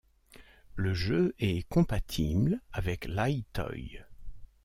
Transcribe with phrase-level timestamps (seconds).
[0.73, 4.03] Le jeu est compatible avec l'EyeToy.